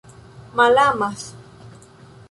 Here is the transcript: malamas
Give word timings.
malamas 0.57 1.23